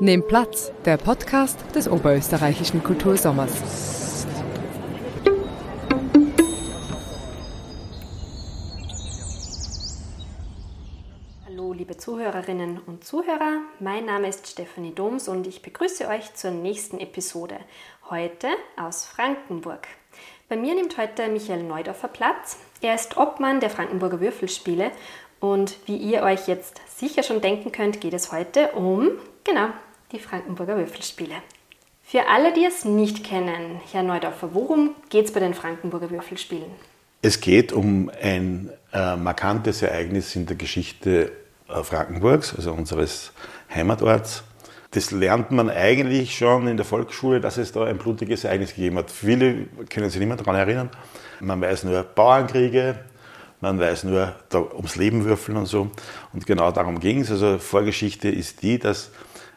[0.00, 4.05] Nehmt Platz, der Podcast des Oberösterreichischen Kultursommers.
[13.80, 17.56] Mein Name ist Stefanie Doms und ich begrüße euch zur nächsten Episode.
[18.08, 19.86] Heute aus Frankenburg.
[20.48, 22.56] Bei mir nimmt heute Michael Neudorfer Platz.
[22.80, 24.92] Er ist Obmann der Frankenburger Würfelspiele
[25.40, 29.10] und wie ihr euch jetzt sicher schon denken könnt, geht es heute um,
[29.44, 29.68] genau,
[30.12, 31.34] die Frankenburger Würfelspiele.
[32.02, 36.70] Für alle, die es nicht kennen, Herr Neudorfer, worum geht es bei den Frankenburger Würfelspielen?
[37.22, 41.32] Es geht um ein äh, markantes Ereignis in der Geschichte
[41.68, 43.32] äh, Frankenburgs, also unseres
[43.74, 44.44] Heimatorts.
[44.92, 48.98] Das lernt man eigentlich schon in der Volksschule, dass es da ein blutiges Ereignis gegeben
[48.98, 49.10] hat.
[49.10, 50.90] Viele können sich nicht mehr daran erinnern.
[51.40, 52.98] Man weiß nur Bauernkriege,
[53.60, 54.34] man weiß nur
[54.74, 55.90] ums Leben würfeln und so.
[56.32, 57.30] Und genau darum ging es.
[57.30, 59.10] Also Vorgeschichte ist die, dass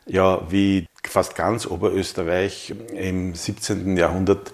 [0.06, 3.96] ja wie fast ganz Oberösterreich im 17.
[3.96, 4.54] Jahrhundert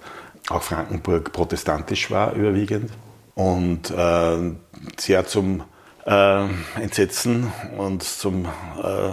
[0.49, 2.91] auch Frankenburg protestantisch war überwiegend
[3.33, 4.51] und äh,
[4.97, 5.63] sehr zum
[6.05, 6.45] äh,
[6.79, 9.11] Entsetzen und zum äh,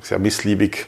[0.00, 0.86] sehr missliebig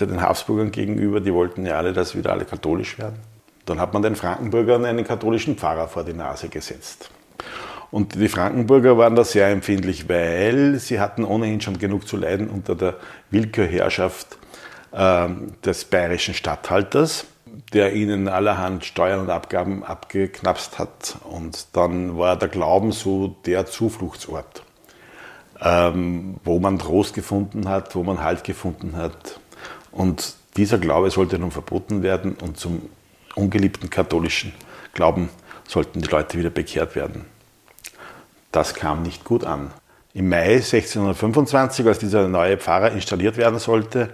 [0.00, 1.20] den Habsburgern gegenüber.
[1.20, 3.20] Die wollten ja alle, dass wieder alle katholisch werden.
[3.66, 7.10] Dann hat man den Frankenburgern einen katholischen Pfarrer vor die Nase gesetzt.
[7.90, 12.48] Und die Frankenburger waren da sehr empfindlich, weil sie hatten ohnehin schon genug zu leiden
[12.48, 12.96] unter der
[13.30, 14.36] Willkürherrschaft
[14.92, 15.28] äh,
[15.64, 17.26] des bayerischen Statthalters,
[17.72, 21.16] der ihnen allerhand Steuern und Abgaben abgeknapst hat.
[21.22, 24.64] Und dann war der Glauben so der Zufluchtsort,
[25.64, 29.40] ähm, wo man Trost gefunden hat, wo man Halt gefunden hat.
[29.90, 32.82] Und dieser Glaube sollte nun verboten werden und zum
[33.34, 34.52] ungeliebten katholischen
[34.92, 35.30] Glauben
[35.66, 37.24] sollten die Leute wieder bekehrt werden.
[38.52, 39.72] Das kam nicht gut an.
[40.12, 44.10] Im Mai 1625, als dieser neue Pfarrer installiert werden sollte,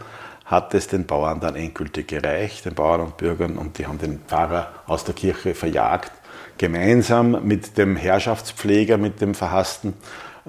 [0.47, 4.21] hat es den Bauern dann endgültig gereicht, den Bauern und Bürgern, und die haben den
[4.21, 6.10] Pfarrer aus der Kirche verjagt.
[6.56, 9.94] Gemeinsam mit dem Herrschaftspfleger, mit dem Verhassten,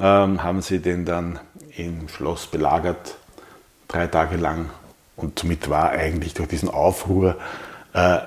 [0.01, 1.39] ähm, haben sie den dann
[1.78, 3.16] im Schloss belagert,
[3.88, 4.69] drei Tage lang.
[5.16, 7.38] Und somit war eigentlich durch diesen Aufruhr
[7.94, 8.19] äh,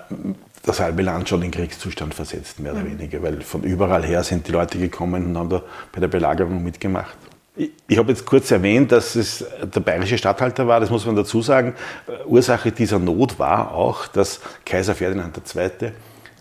[0.63, 2.99] das halbe Land schon in Kriegszustand versetzt, mehr oder mhm.
[2.99, 6.63] weniger, weil von überall her sind die Leute gekommen und haben da bei der Belagerung
[6.63, 7.17] mitgemacht.
[7.57, 11.17] Ich, ich habe jetzt kurz erwähnt, dass es der bayerische Statthalter war, das muss man
[11.17, 11.75] dazu sagen.
[12.07, 15.63] Äh, Ursache dieser Not war auch, dass Kaiser Ferdinand II.
[15.63, 15.91] Äh,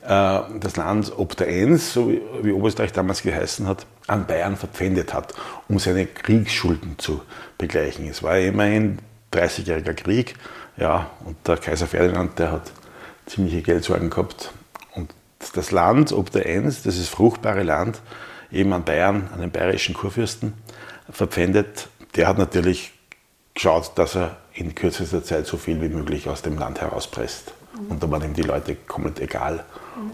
[0.06, 2.12] das Land ob der Enns, so
[2.42, 5.34] wie Oberösterreich damals geheißen hat, an Bayern verpfändet hat,
[5.68, 7.22] um seine Kriegsschulden zu
[7.58, 8.08] begleichen.
[8.08, 9.00] Es war immerhin
[9.31, 10.36] 30-jähriger Krieg,
[10.78, 12.72] ja, und der Kaiser Ferdinand, der hat
[13.25, 14.52] ziemliche Geldsorgen gehabt.
[14.94, 15.13] Und
[15.53, 18.02] das Land ob der Enns, das ist fruchtbare Land,
[18.52, 20.53] eben an Bayern, an den bayerischen Kurfürsten
[21.09, 22.92] verpfändet, der hat natürlich
[23.53, 27.53] geschaut, dass er in kürzester Zeit so viel wie möglich aus dem Land herauspresst.
[27.90, 29.66] Und da waren ihm die Leute komplett egal.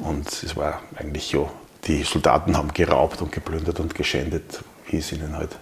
[0.01, 1.49] Und es war eigentlich ja,
[1.85, 5.57] die Soldaten haben geraubt und geplündert und geschändet, wie es ihnen halt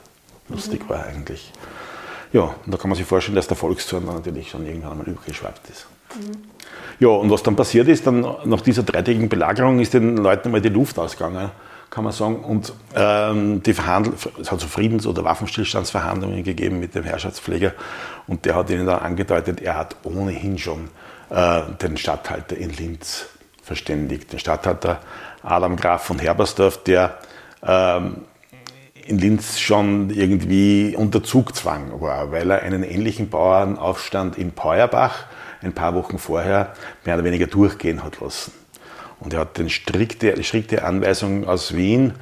[0.50, 0.89] lustig mhm.
[0.89, 1.51] war eigentlich.
[2.33, 5.07] Ja, und da kann man sich vorstellen, dass der Volkszorn dann natürlich schon irgendwann einmal
[5.07, 5.88] übergeschwappt ist.
[6.16, 6.44] Mhm.
[7.00, 10.61] Ja, und was dann passiert ist, dann nach dieser dreitägigen Belagerung ist den Leuten mal
[10.61, 11.51] die Luft ausgegangen,
[11.89, 12.44] kann man sagen.
[12.44, 17.73] Und ähm, die Verhandl es hat so Friedens- oder Waffenstillstandsverhandlungen gegeben mit dem Herrschaftspfleger.
[18.25, 20.89] Und der hat ihnen dann angedeutet, er hat ohnehin schon
[21.29, 23.28] äh, den Statthalter in Linz
[23.61, 24.31] verständigt.
[24.31, 24.99] Den Statthalter
[25.43, 27.17] Adam Graf von Herbersdorf, der
[27.63, 28.21] ähm,
[29.05, 35.25] in Linz schon irgendwie unter Zugzwang war, weil er einen ähnlichen Bauernaufstand in Peuerbach
[35.61, 36.73] ein paar Wochen vorher
[37.05, 38.51] mehr oder weniger durchgehen hat lassen.
[39.19, 42.13] Und er hat den strikte, strikte Anweisung aus Wien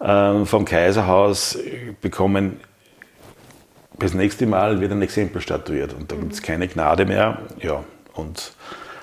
[0.00, 1.58] äh, vom Kaiserhaus
[2.00, 2.60] bekommen,
[3.98, 7.42] das nächste Mal wird ein Exempel statuiert und da gibt es keine Gnade mehr.
[7.60, 8.52] Ja, und,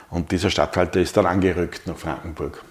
[0.10, 2.64] und dieser Statthalter ist dann angerückt nach Frankenburg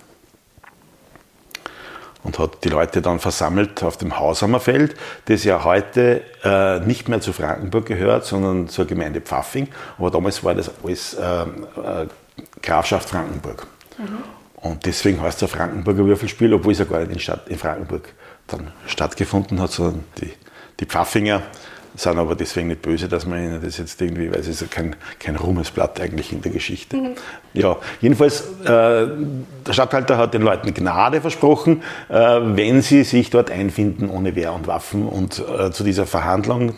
[2.27, 4.97] und hat die Leute dann versammelt auf dem Haushammerfeld,
[5.27, 9.69] das ja heute äh, nicht mehr zu Frankenburg gehört, sondern zur Gemeinde Pfaffing.
[9.97, 11.47] Aber damals war das alles äh, äh,
[12.63, 13.69] Grafschaft Frankenburg.
[13.97, 14.19] Mhm.
[14.57, 17.59] Und deswegen heißt es ein Frankenburger Würfelspiel, obwohl es ja gar nicht in, Stadt, in
[17.59, 18.13] Frankenburg
[18.49, 20.33] dann stattgefunden hat, sondern die,
[20.81, 21.43] die Pfaffinger
[21.97, 24.67] sind aber deswegen nicht böse, dass man ihnen das jetzt irgendwie, weil es ist ja
[24.69, 26.97] kein, kein Ruhmesblatt eigentlich in der Geschichte.
[26.97, 27.15] Mhm.
[27.55, 33.51] Ja, jedenfalls, äh, der Stadthalter hat den Leuten Gnade versprochen, äh, wenn sie sich dort
[33.51, 36.75] einfinden ohne Wehr und Waffen und äh, zu dieser Verhandlung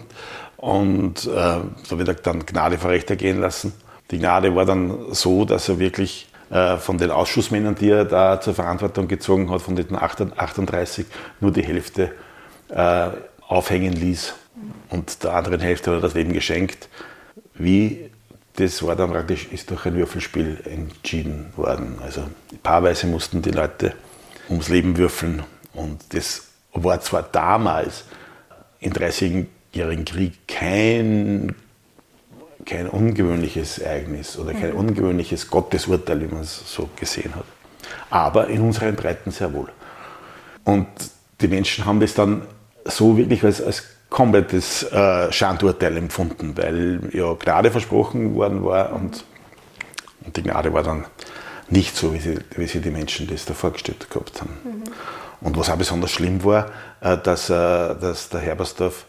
[0.56, 3.72] und äh, so wird er dann Gnade vor Recht ergehen lassen.
[4.10, 8.40] Die Gnade war dann so, dass er wirklich äh, von den Ausschussmännern, die er da
[8.40, 11.06] zur Verantwortung gezogen hat, von den 38
[11.40, 12.12] nur die Hälfte
[12.68, 13.08] äh,
[13.46, 14.34] aufhängen ließ
[14.90, 16.88] und der anderen Hälfte hat er das Leben geschenkt.
[17.54, 18.10] Wie
[18.58, 21.98] das war dann praktisch, ist durch ein Würfelspiel entschieden worden.
[22.02, 22.24] Also
[22.62, 23.94] paarweise mussten die Leute
[24.48, 25.44] ums Leben würfeln.
[25.74, 28.04] Und das war zwar damals
[28.80, 31.54] im 30-jährigen Krieg kein,
[32.66, 34.78] kein ungewöhnliches Ereignis oder kein mhm.
[34.78, 37.44] ungewöhnliches Gottesurteil, wie man es so gesehen hat.
[38.10, 39.68] Aber in unseren Breiten sehr wohl.
[40.64, 40.88] Und
[41.40, 42.42] die Menschen haben das dann
[42.84, 49.24] so wirklich als, als komplettes äh, Schandurteil empfunden, weil ja Gnade versprochen worden war und,
[50.24, 51.04] und die Gnade war dann
[51.68, 54.56] nicht so, wie sie, wie sie die Menschen das da vorgestellt gehabt haben.
[54.64, 54.82] Mhm.
[55.40, 56.70] Und was auch besonders schlimm war,
[57.00, 59.04] äh, dass, äh, dass der Herbersdorf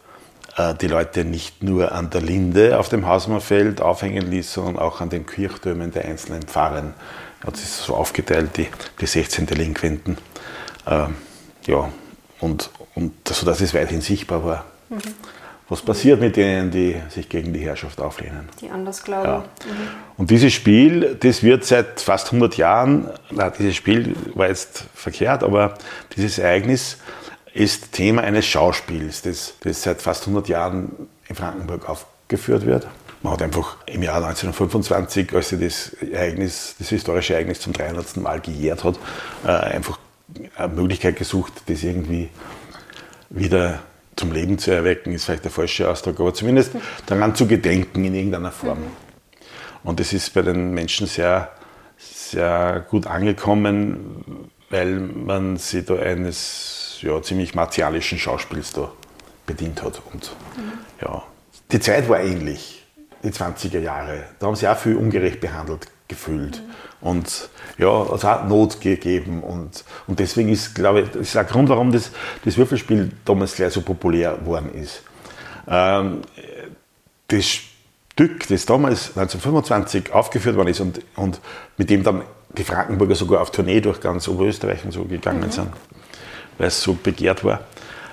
[0.57, 5.01] äh, die Leute nicht nur an der Linde auf dem Hausmannfeld aufhängen ließ, sondern auch
[5.01, 6.93] an den Kirchtürmen der einzelnen Pfarren.
[7.41, 8.67] Er hat sich so aufgeteilt, die,
[8.99, 10.17] die 16 Delinquenten.
[10.85, 11.15] Ähm,
[11.65, 11.89] ja,
[12.41, 14.65] und, und sodass es weithin sichtbar war.
[14.89, 14.99] Mhm.
[15.69, 18.49] Was passiert mit denen, die sich gegen die Herrschaft auflehnen?
[18.59, 19.27] Die anders glauben.
[19.27, 19.37] Ja.
[19.37, 19.87] Mhm.
[20.17, 25.43] Und dieses Spiel, das wird seit fast 100 Jahren, na, dieses Spiel war jetzt verkehrt,
[25.43, 25.75] aber
[26.15, 26.97] dieses Ereignis
[27.53, 32.87] ist Thema eines Schauspiels, das, das seit fast 100 Jahren in Frankenburg aufgeführt wird.
[33.21, 38.17] Man hat einfach im Jahr 1925, als sie das Ereignis, das historische Ereignis zum 300.
[38.17, 38.97] Mal gejährt hat,
[39.45, 39.99] äh, einfach
[40.55, 42.29] eine Möglichkeit gesucht, das irgendwie
[43.29, 43.81] wieder
[44.19, 46.73] zum Leben zu erwecken, ist vielleicht der falsche Ausdruck, aber zumindest
[47.05, 48.79] daran zu gedenken in irgendeiner Form.
[48.79, 48.91] Mhm.
[49.83, 51.51] Und das ist bei den Menschen sehr,
[51.97, 58.91] sehr gut angekommen, weil man sich da eines ja, ziemlich martialischen Schauspiels da
[59.45, 60.01] bedient hat.
[60.11, 60.73] Und mhm.
[61.01, 61.23] ja,
[61.71, 62.85] die Zeit war ähnlich,
[63.23, 64.25] die 20er Jahre.
[64.39, 66.57] Da haben sie auch viel ungerecht behandelt gefühlt.
[66.57, 66.88] Mhm.
[67.01, 69.41] Und ja, es hat Not gegeben.
[69.41, 72.11] Und, und deswegen ist, glaube ich, das ist ein Grund, warum das,
[72.43, 75.03] das Würfelspiel damals gleich so populär geworden ist.
[75.67, 76.21] Ähm,
[77.27, 81.39] das Stück, das damals 1925 aufgeführt worden ist und, und
[81.77, 82.23] mit dem dann
[82.57, 85.51] die Frankenburger sogar auf Tournee durch ganz Oberösterreich und so gegangen mhm.
[85.51, 85.69] sind,
[86.57, 87.61] weil es so begehrt war,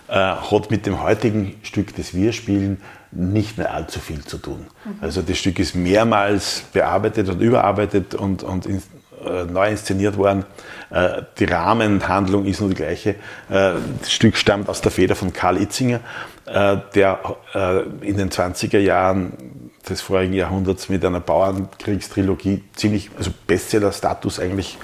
[0.08, 2.80] äh, hat mit dem heutigen Stück, das wir spielen,
[3.12, 4.66] nicht mehr allzu viel zu tun.
[5.00, 8.82] Also das Stück ist mehrmals bearbeitet und überarbeitet und, und in,
[9.24, 10.44] äh, neu inszeniert worden.
[10.90, 13.10] Äh, die Rahmenhandlung ist nur die gleiche.
[13.48, 16.00] Äh, das Stück stammt aus der Feder von Karl Itzinger,
[16.46, 23.30] äh, der äh, in den 20er Jahren des vorigen Jahrhunderts mit einer Bauernkriegstrilogie ziemlich, also
[23.46, 24.78] Bestseller-Status eigentlich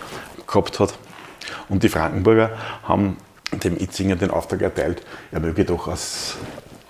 [0.46, 0.94] gehabt hat.
[1.68, 2.50] Und die Frankenburger
[2.84, 3.16] haben
[3.52, 6.36] dem Itzinger den Auftrag erteilt, er möge doch aus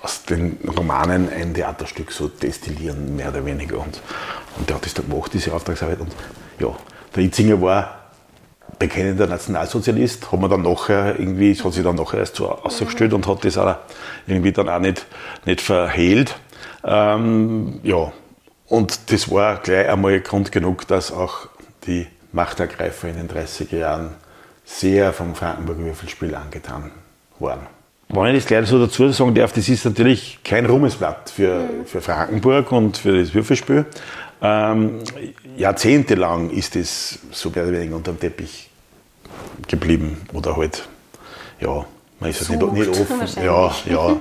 [0.03, 3.79] aus den Romanen ein Theaterstück so destillieren, mehr oder weniger.
[3.79, 4.01] Und,
[4.59, 6.01] und der hat das dann gemacht, diese Auftragsarbeit.
[6.01, 6.13] Und
[6.59, 6.75] ja,
[7.15, 7.99] der Itzinger war
[8.79, 13.27] bekennender Nationalsozialist, hat man dann nachher irgendwie, hat sich dann nachher erst so ausgestellt und
[13.29, 13.77] hat das auch
[14.27, 15.07] irgendwie dann auch nicht,
[15.45, 16.37] nicht verhehlt.
[16.83, 18.13] Ähm, ja,
[18.67, 21.47] und das war gleich einmal Grund genug, dass auch
[21.87, 24.15] die Machtergreifer in den 30er Jahren
[24.65, 26.91] sehr vom Frankenburger Würfelspiel angetan
[27.39, 27.67] waren.
[28.15, 32.03] Wenn ich das gleich so dazu sagen darf, das ist natürlich kein Ruhmesblatt für, für
[32.03, 33.87] Frankenburg und für das Würfelspiel.
[34.43, 34.99] Ähm,
[35.57, 38.69] jahrzehntelang ist es so mehr oder weniger unter dem Teppich
[39.67, 40.87] geblieben oder halt,
[41.59, 41.87] ja,
[42.21, 43.43] man ist halt nicht, nicht offen.
[43.43, 44.17] Ja, ja,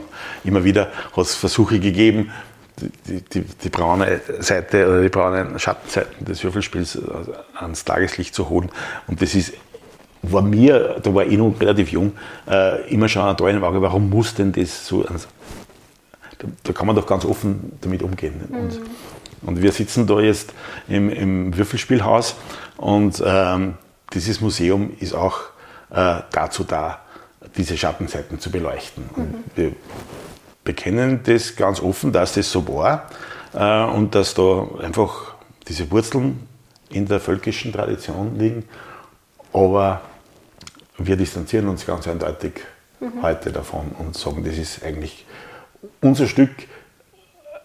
[0.45, 2.31] immer wieder hat es Versuche gegeben,
[2.79, 6.97] die, die, die, braune Seite oder die braunen Schattenseiten des Würfelspiels
[7.55, 8.69] ans Tageslicht zu holen.
[9.07, 9.53] Und das ist
[10.23, 12.13] war mir, da war ich noch relativ jung,
[12.47, 15.27] äh, immer schon ein Dorn im Auge, warum muss denn das so, also,
[16.37, 18.41] da, da, kann man doch ganz offen damit umgehen.
[18.49, 18.55] Mhm.
[18.55, 18.79] Und,
[19.43, 20.53] und, wir sitzen da jetzt
[20.87, 22.35] im, im Würfelspielhaus
[22.77, 23.75] und ähm,
[24.13, 25.39] dieses Museum ist auch
[25.89, 26.99] äh, dazu da,
[27.57, 29.03] diese Schattenseiten zu beleuchten.
[29.15, 29.43] Mhm.
[29.55, 29.71] wir
[30.63, 33.09] bekennen das ganz offen, dass das so war
[33.53, 35.33] äh, und dass da einfach
[35.67, 36.47] diese Wurzeln
[36.89, 38.65] in der völkischen Tradition liegen.
[39.53, 40.01] Aber
[41.05, 42.53] wir distanzieren uns ganz eindeutig
[42.99, 43.21] mhm.
[43.21, 45.25] heute davon und sagen, das ist eigentlich
[46.01, 46.51] unser Stück,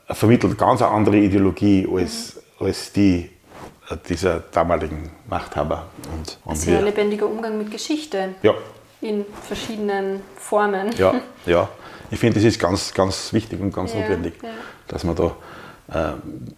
[0.09, 2.67] vermittelt ganz eine andere Ideologie als, mhm.
[2.67, 3.31] als die
[4.09, 5.87] dieser damaligen Machthaber.
[6.13, 8.35] Und, und Sehr lebendiger Umgang mit Geschichte.
[8.43, 8.55] Ja.
[9.01, 10.91] In verschiedenen Formen.
[10.99, 11.15] Ja,
[11.47, 11.69] ja.
[12.11, 14.49] Ich finde, das ist ganz, ganz wichtig und ganz ja, notwendig, ja.
[14.89, 15.37] dass man da,
[15.89, 16.13] äh,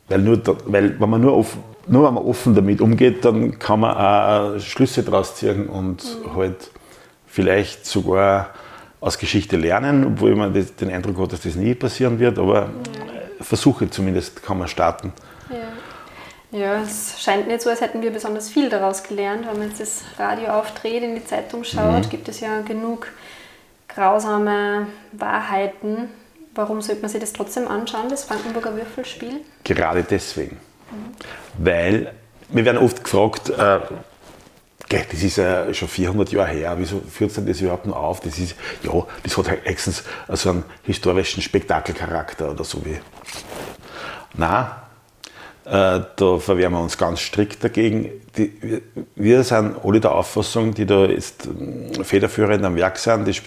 [0.08, 3.58] weil, nur da, weil wenn man nur offen, nur wenn man offen damit umgeht, dann
[3.58, 6.36] kann man auch Schlüsse daraus ziehen und mhm.
[6.36, 6.70] halt
[7.26, 8.50] vielleicht sogar
[9.00, 12.68] aus Geschichte lernen, obwohl man den Eindruck hat, dass das nie passieren wird, aber ja.
[13.40, 15.12] Versuche zumindest kann man starten.
[15.50, 15.56] Ja.
[16.50, 19.46] Ja, es scheint nicht so, als hätten wir besonders viel daraus gelernt.
[19.46, 22.08] Wenn man jetzt das Radio aufdreht, in die Zeitung schaut, mhm.
[22.08, 23.08] gibt es ja genug
[23.86, 26.08] grausame Wahrheiten.
[26.54, 29.42] Warum sollte man sich das trotzdem anschauen, das Frankenburger Würfelspiel?
[29.62, 30.56] Gerade deswegen.
[31.58, 32.12] Weil
[32.48, 33.80] wir werden oft gefragt, äh,
[34.88, 38.20] das ist ja schon 400 Jahre her, wieso führt denn das überhaupt noch auf?
[38.20, 38.90] Das ist, ja,
[39.22, 42.98] das hat höchstens so einen historischen Spektakelcharakter oder so wie.
[44.34, 44.66] Nein,
[45.66, 48.10] äh, da verwehren wir uns ganz strikt dagegen.
[48.36, 48.80] Die, wir,
[49.16, 53.42] wir, sind alle der Auffassung, die da jetzt äh, federführend am Werk sind, das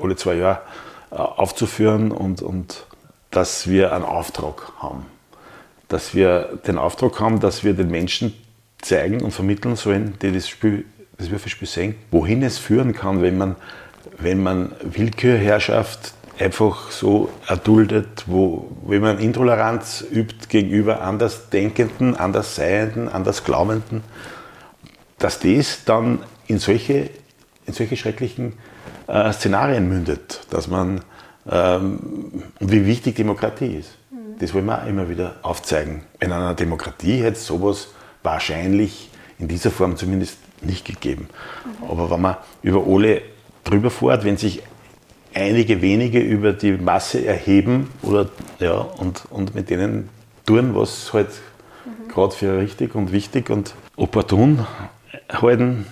[0.00, 0.60] alle zwei Jahre
[1.10, 2.86] äh, aufzuführen und, und
[3.32, 5.06] dass wir einen Auftrag haben.
[5.88, 8.34] Dass wir den Auftrag haben, dass wir den Menschen
[8.80, 10.84] zeigen und vermitteln sollen, die das, Spiel,
[11.16, 13.56] das Würfelspiel sehen, wohin es führen kann, wenn man,
[14.18, 24.02] wenn man Willkürherrschaft einfach so erduldet, wo, wenn man Intoleranz übt gegenüber Andersdenkenden, Andersseienden, Andersglaubenden,
[25.18, 27.10] dass das dann in solche,
[27.66, 28.54] in solche schrecklichen
[29.08, 31.00] äh, Szenarien mündet, dass man,
[31.50, 33.97] ähm, und wie wichtig Demokratie ist.
[34.38, 36.02] Das wollen wir auch immer wieder aufzeigen.
[36.20, 37.88] In einer Demokratie hätte es sowas
[38.22, 41.28] wahrscheinlich in dieser Form zumindest nicht gegeben.
[41.80, 41.90] Mhm.
[41.90, 43.22] Aber wenn man über alle
[43.64, 44.62] drüber fährt, wenn sich
[45.34, 48.28] einige wenige über die Masse erheben oder,
[48.58, 50.08] ja, und, und mit denen
[50.46, 51.28] tun, was halt
[51.84, 52.08] mhm.
[52.08, 54.66] gerade für richtig und wichtig und opportun
[55.30, 55.86] halten,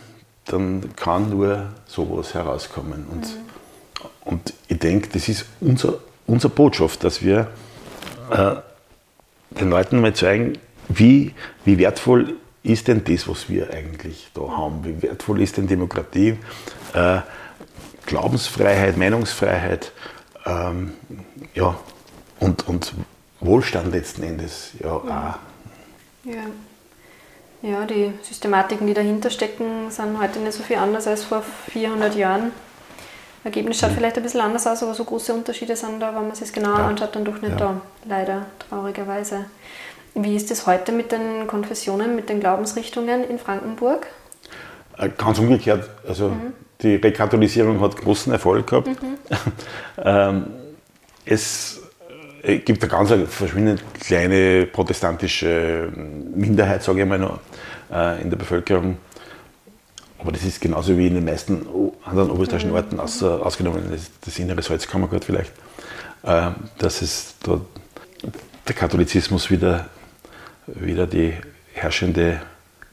[0.47, 3.07] dann kann nur sowas herauskommen.
[3.11, 3.33] Und, mhm.
[4.25, 5.95] und ich denke, das ist unser,
[6.27, 7.49] unsere Botschaft, dass wir
[8.31, 8.57] äh,
[9.59, 14.85] den Leuten mal zeigen, wie, wie wertvoll ist denn das, was wir eigentlich da haben?
[14.85, 16.39] Wie wertvoll ist denn Demokratie?
[16.95, 17.21] Äh,
[18.07, 19.93] Glaubensfreiheit, Meinungsfreiheit
[20.47, 20.93] ähm,
[21.55, 21.77] ja,
[22.39, 22.95] und, und
[23.41, 25.05] Wohlstand letzten Endes ja, auch.
[25.05, 25.39] Ja.
[27.63, 32.15] ja, die Systematiken, die dahinter stecken, sind heute nicht so viel anders als vor 400
[32.15, 32.53] Jahren.
[33.47, 33.95] Ergebnis schaut mhm.
[33.97, 36.53] vielleicht ein bisschen anders aus, aber so große Unterschiede sind da, wenn man sich es
[36.53, 36.87] genauer ja.
[36.87, 37.57] anschaut, dann doch nicht ja.
[37.57, 39.47] da, leider, traurigerweise.
[40.15, 44.07] Wie ist es heute mit den Konfessionen, mit den Glaubensrichtungen in Frankenburg?
[44.99, 45.89] Äh, ganz umgekehrt.
[46.07, 48.89] Also mhm die Rekatholisierung hat großen Erfolg gehabt.
[48.89, 49.19] Mhm.
[50.05, 50.47] ähm,
[51.25, 51.81] es
[52.43, 55.91] äh, gibt eine ganz verschwindend kleine protestantische
[56.35, 57.41] Minderheit, sage ich mal noch,
[57.93, 58.99] äh, in der Bevölkerung.
[60.19, 61.67] Aber das ist genauso wie in den meisten
[62.05, 62.77] anderen oberösterreichischen mhm.
[62.77, 65.53] Orten, außer, ausgenommen das, das innere Salzkammergut vielleicht,
[66.23, 67.63] äh, dass es dort
[68.67, 69.89] der Katholizismus wieder,
[70.67, 71.35] wieder die
[71.75, 72.41] herrschende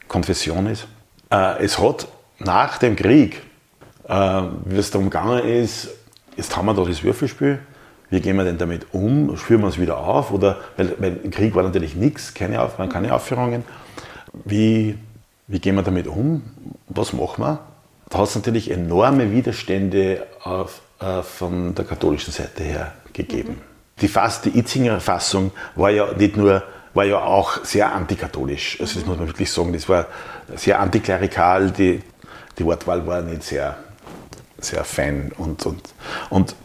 [0.06, 0.86] Konfession ist.
[1.30, 2.06] Äh, es hat
[2.38, 3.42] nach dem Krieg
[4.08, 5.88] äh, wie es darum gegangen ist,
[6.36, 7.58] jetzt haben wir da das Würfelspiel,
[8.10, 9.36] wie gehen wir denn damit um?
[9.36, 10.30] Spüren wir es wieder auf?
[10.30, 13.64] Oder, weil, weil im Krieg war natürlich nichts, keine, keine Aufführungen.
[14.44, 14.98] Wie,
[15.46, 16.42] wie gehen wir damit um?
[16.88, 17.60] Was machen wir?
[18.10, 23.50] Da hat es natürlich enorme Widerstände auf, äh, von der katholischen Seite her gegeben.
[23.50, 24.00] Mhm.
[24.00, 26.62] Die, Fass, die Itzinger Fassung war ja nicht nur
[26.94, 28.80] war ja auch sehr antikatholisch.
[28.80, 30.06] Also das muss man wirklich sagen, das war
[30.54, 32.00] sehr antiklerikal, die,
[32.56, 33.76] die Wortwahl war nicht sehr
[34.64, 35.32] sehr fein.
[35.36, 35.82] Und, und,
[36.30, 36.56] und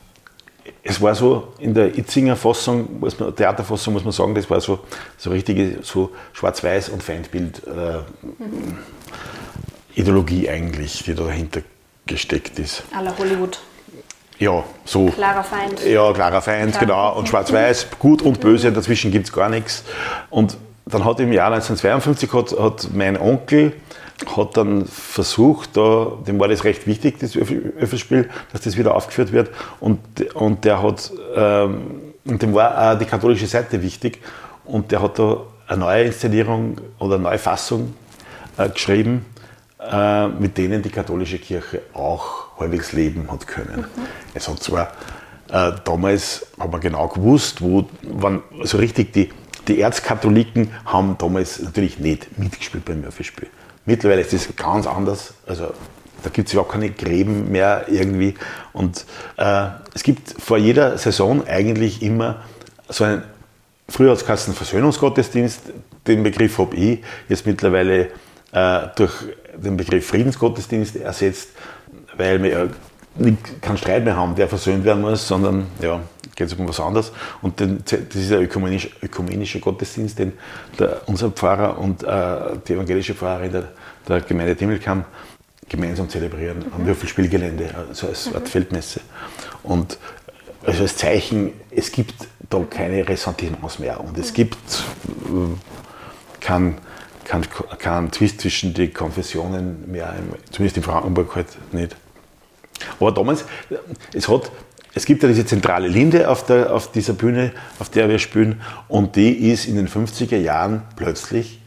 [0.83, 4.61] es war so in der Itzinger Fassung, muss man, Theaterfassung muss man sagen, das war
[4.61, 4.79] so,
[5.17, 8.77] so richtige so Schwarz-Weiß- und Feindbild äh, mhm.
[9.95, 11.61] Ideologie eigentlich, die da dahinter
[12.05, 12.83] gesteckt ist.
[12.95, 13.59] Aller Hollywood.
[14.39, 15.07] Ja, so.
[15.07, 15.85] Klarer Feind.
[15.85, 16.81] Ja, klarer Feind, Klar.
[16.81, 17.17] genau.
[17.17, 19.83] Und Schwarz-Weiß, gut und böse, dazwischen gibt es gar nichts.
[20.29, 20.55] Und
[20.85, 23.73] dann hat im Jahr 1952 hat, hat mein Onkel
[24.25, 29.31] hat dann versucht, da, dem war das recht wichtig, das Öffelspiel, dass das wieder aufgeführt
[29.31, 29.49] wird.
[29.79, 29.99] Und,
[30.35, 34.19] und der hat, ähm, und dem war auch die katholische Seite wichtig.
[34.65, 37.93] Und der hat da eine neue Inszenierung oder eine neue Fassung
[38.57, 39.25] äh, geschrieben,
[39.79, 43.81] äh, mit denen die katholische Kirche auch halbwegs leben hat können.
[43.81, 44.01] Mhm.
[44.33, 44.91] Es hat zwar
[45.51, 49.29] äh, damals, haben wir genau gewusst, wo, wann, also richtig die,
[49.67, 53.47] die Erzkatholiken haben damals natürlich nicht mitgespielt beim Murphy-Spiel.
[53.89, 55.33] Mittlerweile ist das ganz anders.
[55.47, 55.73] Also
[56.21, 58.35] da gibt es überhaupt keine Gräben mehr irgendwie.
[58.71, 59.03] Und
[59.37, 59.65] äh,
[59.95, 62.43] es gibt vor jeder Saison eigentlich immer
[62.87, 63.23] so einen,
[63.87, 65.61] früher als Kassen Versöhnungsgottesdienst,
[66.05, 68.09] den Begriff habe ich jetzt mittlerweile
[68.51, 69.11] äh, durch
[69.55, 71.49] den Begriff Friedensgottesdienst ersetzt,
[72.15, 72.67] weil wir ja
[73.61, 75.99] keinen Streit mehr haben, der versöhnt werden muss, sondern ja,
[76.35, 77.11] geht es um was anderes.
[77.41, 80.33] Und den, das ist der ökumenische, ökumenische Gottesdienst, den
[80.77, 83.63] der, unser Pfarrer und äh, die evangelische Pfarrerin der,
[84.09, 85.05] der Gemeinde Dimmelkamm
[85.67, 86.73] gemeinsam zelebrieren mhm.
[86.73, 88.45] am Würfelspielgelände, also als mhm.
[88.45, 89.01] Feldmesse.
[89.63, 89.97] Und
[90.65, 92.15] also als Zeichen, es gibt
[92.49, 96.77] da keine Ressentiments mehr und es gibt äh, keinen
[97.23, 97.45] kein,
[97.77, 100.15] kein Twist zwischen den Konfessionen mehr,
[100.49, 101.95] zumindest in Frankenburg halt nicht.
[102.99, 103.45] Aber damals,
[104.13, 104.51] es hat
[104.95, 108.61] es gibt ja diese zentrale Linde auf, der, auf dieser Bühne, auf der wir spielen,
[108.87, 111.59] und die ist in den 50er Jahren plötzlich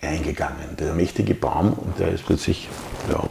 [0.00, 0.76] eingegangen.
[0.78, 2.68] Der mächtige Baum, und der ist plötzlich
[3.10, 3.22] ja,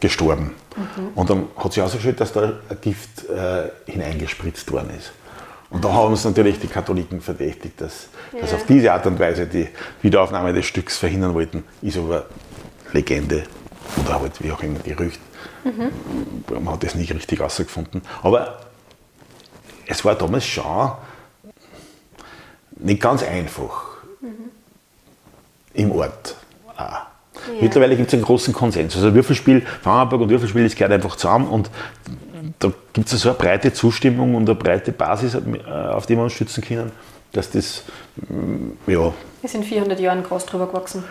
[0.00, 0.54] gestorben.
[0.76, 1.08] Mhm.
[1.14, 5.12] Und dann hat sich herausgestellt, dass da ein Gift äh, hineingespritzt worden ist.
[5.70, 8.40] Und da haben uns natürlich die Katholiken verdächtigt, dass, ja.
[8.40, 9.68] dass auf diese Art und Weise die
[10.00, 11.64] Wiederaufnahme des Stücks verhindern wollten.
[11.82, 12.26] Ist aber
[12.92, 13.44] Legende
[14.02, 15.20] oder halt wie auch immer Gerücht.
[15.64, 15.92] Mhm.
[16.64, 18.02] Man hat das nicht richtig herausgefunden.
[18.22, 18.60] Aber
[19.86, 20.92] es war damals schon
[22.76, 23.87] nicht ganz einfach.
[25.78, 26.34] Im Ort
[26.76, 26.80] auch.
[26.80, 27.06] Ja.
[27.60, 28.96] Mittlerweile gibt es einen großen Konsens.
[28.96, 31.70] Also Würfelspiel, Farmerburg und Würfelspiel, das gehört einfach zusammen und
[32.58, 36.24] da gibt es so eine breite Zustimmung und eine breite Basis, äh, auf die wir
[36.24, 36.90] uns stützen können,
[37.32, 37.84] dass das,
[38.28, 39.12] mm, ja.
[39.40, 41.04] Wir sind 400 Jahren groß drüber gewachsen.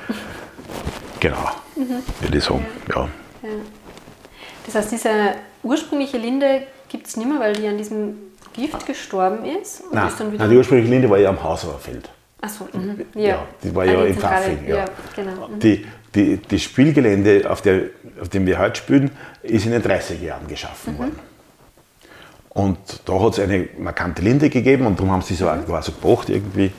[1.19, 2.03] Genau, mhm.
[2.19, 3.01] würde ich sagen, ja.
[3.43, 3.49] ja.
[4.65, 5.09] Das heißt, diese
[5.63, 8.15] ursprüngliche Linde gibt es nicht mehr, weil die an diesem
[8.53, 9.83] Gift gestorben ist?
[9.91, 12.09] Nein, ist Nein, die ursprüngliche Linde war ja am Hausauerfeld.
[12.41, 13.05] Achso, mhm.
[13.15, 13.27] ja.
[13.27, 13.45] ja.
[13.63, 14.67] Die war ja, im Pfaffing.
[14.67, 14.75] Ja.
[14.77, 15.47] ja genau.
[15.47, 15.59] Mhm.
[15.59, 17.83] Die, die, das Spielgelände, auf, der,
[18.21, 20.97] auf dem wir heute spielen, ist in den 30er Jahren geschaffen mhm.
[20.99, 21.19] worden.
[22.49, 25.81] Und da hat es eine markante Linde gegeben und darum haben sie so, mhm.
[25.81, 26.71] so gebracht irgendwie.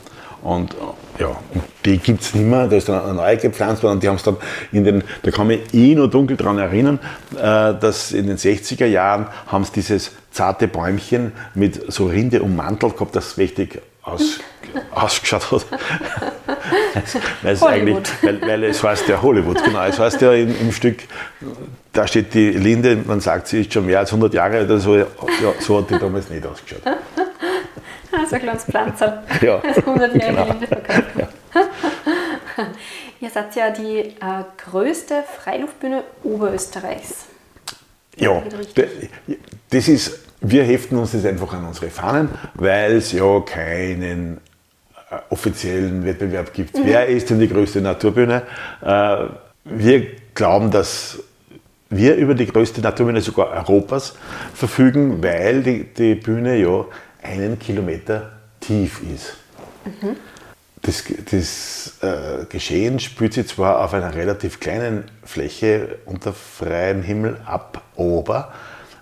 [0.42, 0.76] Und
[1.18, 4.02] ja, und die gibt es nicht mehr, da ist dann eine neue gepflanzt worden und
[4.02, 4.36] die haben es dann
[4.70, 7.00] in den, da kann ich eh nur dunkel daran erinnern,
[7.34, 12.94] äh, dass in den 60er Jahren haben sie dieses zarte Bäumchen mit so Rinde ummantelt
[12.94, 14.38] gehabt, das richtig aus,
[14.90, 15.66] ausgeschaut hat.
[17.42, 19.84] weil, es eigentlich, weil, weil es heißt ja Hollywood, genau.
[19.84, 21.04] Es heißt ja im, im, Stück,
[21.92, 24.96] da steht die Linde, man sagt, sie ist schon mehr als 100 Jahre oder so.
[24.96, 25.06] Ja,
[25.60, 26.82] so hat die damals nicht ausgeschaut.
[28.28, 29.22] so ein kleines Pflanzer.
[29.40, 29.58] Ja.
[29.58, 30.46] Das 100 Jahre genau.
[30.46, 31.04] Linde verkauft.
[31.16, 31.28] Ja.
[33.20, 34.14] Ihr seid ja die äh,
[34.70, 37.26] größte Freiluftbühne Oberösterreichs.
[38.16, 38.42] Ja,
[39.70, 44.40] das ist, wir heften uns das einfach an unsere Fahnen, weil es ja keinen
[45.30, 46.76] offiziellen Wettbewerb gibt.
[46.76, 46.82] Mhm.
[46.84, 48.42] Wer ist denn die größte Naturbühne?
[48.82, 49.16] Äh,
[49.64, 51.18] wir glauben, dass
[51.90, 54.14] wir über die größte Naturbühne sogar Europas
[54.54, 56.84] verfügen, weil die, die Bühne ja
[57.22, 59.36] einen Kilometer tief ist.
[59.84, 60.16] Mhm.
[60.82, 67.38] Das, das äh, Geschehen spielt sich zwar auf einer relativ kleinen Fläche unter freiem Himmel
[67.44, 68.52] ab, aber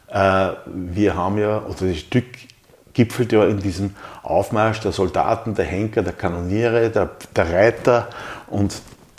[0.08, 2.24] äh, wir haben ja, oder das Stück
[2.96, 8.08] gipfelt ja in diesem Aufmarsch der Soldaten, der Henker, der Kanoniere, der, der Reiter
[8.48, 8.74] und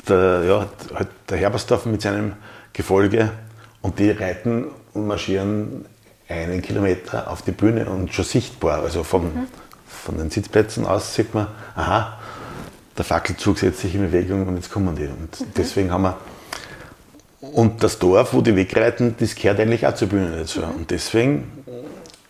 [0.09, 2.33] der, ja, halt der Herbersdorf mit seinem
[2.73, 3.29] Gefolge
[3.83, 5.85] und die reiten und marschieren
[6.27, 8.81] einen Kilometer auf die Bühne und schon sichtbar.
[8.81, 9.47] Also von, mhm.
[9.87, 12.17] von den Sitzplätzen aus sieht man, aha,
[12.97, 15.03] der Fackelzug setzt sich in Bewegung und jetzt kommen die.
[15.03, 15.45] Und mhm.
[15.55, 16.17] deswegen haben wir.
[17.41, 20.61] Und das Dorf, wo die wegreiten, das gehört eigentlich auch zur Bühne dazu.
[20.61, 20.75] Mhm.
[20.77, 21.57] Und deswegen.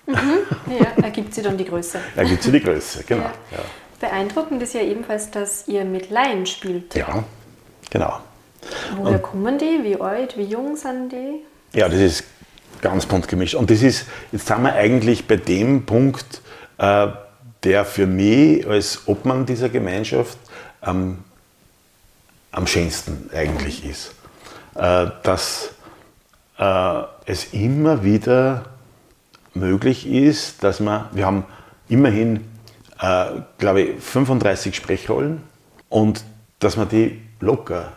[0.07, 0.73] Mhm.
[0.79, 1.99] Ja, ergibt sie dann die Größe.
[2.15, 3.23] Ergibt sie die Größe, genau.
[3.23, 3.57] Ja.
[3.57, 3.63] Ja.
[3.99, 6.95] Beeindruckend ist ja ebenfalls, dass ihr mit Laien spielt.
[6.95, 7.23] Ja,
[7.89, 8.19] genau.
[8.95, 9.83] Woher und, kommen die?
[9.83, 11.43] Wie alt, wie jung sind die?
[11.77, 12.23] Ja, das ist
[12.81, 13.55] ganz bunt gemischt.
[13.55, 16.41] Und das ist, jetzt sind wir eigentlich bei dem Punkt,
[16.77, 17.07] äh,
[17.63, 20.37] der für mich als Obmann dieser Gemeinschaft
[20.81, 21.23] am,
[22.51, 24.13] am schönsten eigentlich ist.
[24.75, 25.71] Äh, dass
[26.59, 28.65] äh, es immer wieder
[29.59, 31.45] möglich ist, dass man, wir haben
[31.89, 32.45] immerhin,
[32.99, 33.25] äh,
[33.57, 35.41] glaube ich, 35 Sprechrollen
[35.89, 36.23] und
[36.59, 37.93] dass man die locker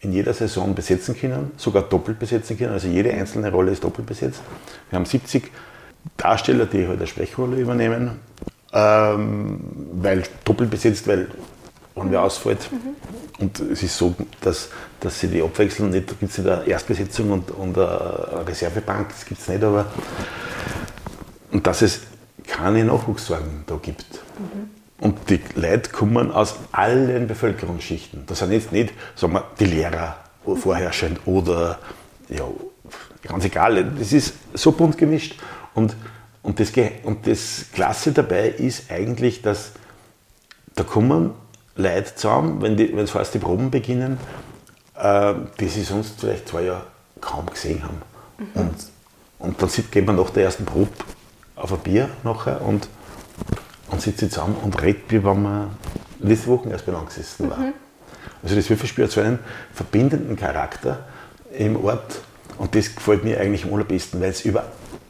[0.00, 2.72] in jeder Saison besetzen können, sogar doppelt besetzen können.
[2.72, 4.42] Also jede einzelne Rolle ist doppelt besetzt.
[4.90, 5.50] Wir haben 70
[6.16, 8.20] Darsteller, die halt eine Sprechrolle übernehmen,
[8.72, 9.60] ähm,
[9.94, 11.28] weil doppelt besetzt, weil
[11.94, 12.70] wenn wer ausfällt.
[12.70, 12.96] Mhm.
[13.38, 14.68] Und es ist so, dass,
[15.00, 15.90] dass sie die abwechseln.
[15.90, 19.62] Nicht, da gibt es nicht eine Erstbesetzung und, und eine Reservebank, das gibt es nicht,
[19.62, 19.86] aber
[21.50, 22.00] und dass es
[22.46, 24.06] keine Nachwuchssorgen da gibt.
[24.38, 24.70] Mhm.
[24.98, 28.24] Und die Leute kommen aus allen Bevölkerungsschichten.
[28.26, 31.78] Das sind jetzt nicht, sagen wir, die Lehrer vorherrschend oder
[32.28, 32.44] ja,
[33.22, 33.84] ganz egal.
[33.98, 35.38] Das ist so bunt gemischt.
[35.74, 35.96] Und,
[36.42, 36.72] und, das,
[37.04, 39.72] und das Klasse dabei ist eigentlich, dass
[40.74, 41.32] da kommen
[41.76, 44.18] Leute zusammen, wenn, die, wenn heißt, die Proben beginnen,
[44.96, 46.82] äh, die sie sonst vielleicht zwei Jahre
[47.20, 48.02] kaum gesehen haben.
[48.38, 48.60] Mhm.
[48.60, 48.74] Und,
[49.38, 50.90] und dann sieht, geht man nach der ersten Probe
[51.56, 52.88] auf ein Bier nachher und,
[53.90, 55.70] und sitzt zusammen und redet, wie wenn man
[56.20, 57.58] letzte Woche erst beieinander gesessen war.
[57.58, 57.72] Mhm.
[58.42, 59.38] Also das Würfelspiel hat so einen
[59.72, 61.00] verbindenden Charakter
[61.56, 62.20] im Ort
[62.58, 64.64] und das gefällt mir eigentlich am allerbesten, weil es über